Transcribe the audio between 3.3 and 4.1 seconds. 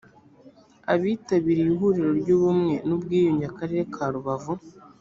akarere ka